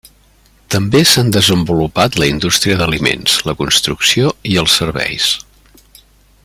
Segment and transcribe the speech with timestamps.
[0.75, 5.29] També s'han desenvolupat la indústria d'aliments, la construcció i els serveis.